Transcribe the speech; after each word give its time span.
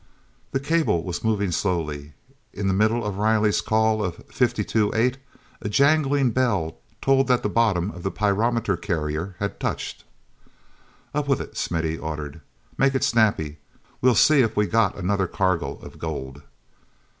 The 0.51 0.59
cable 0.59 1.03
was 1.03 1.23
moving 1.23 1.51
slowly. 1.51 2.13
In 2.53 2.67
the 2.67 2.73
middle 2.73 3.05
of 3.05 3.19
Riley's 3.19 3.61
call 3.61 4.03
of 4.03 4.15
"Fifty 4.29 4.63
two 4.63 4.91
eight," 4.95 5.17
a 5.61 5.69
jangling 5.69 6.31
bell 6.31 6.77
told 7.03 7.27
that 7.27 7.43
the 7.43 7.49
bottom 7.49 7.91
of 7.91 8.01
the 8.01 8.09
pyrometer 8.09 8.75
carrier 8.77 9.35
had 9.37 9.59
touched. 9.59 10.03
"Up 11.13 11.27
with 11.27 11.39
it," 11.39 11.55
Smithy 11.55 11.99
ordered. 11.99 12.41
"Make 12.79 12.95
it 12.95 13.03
snappy. 13.03 13.59
We'll 14.01 14.15
see 14.15 14.41
if 14.41 14.57
we've 14.57 14.71
got 14.71 14.97
another 14.97 15.27
cargo 15.27 15.75
of 15.75 15.99
gold." 15.99 16.41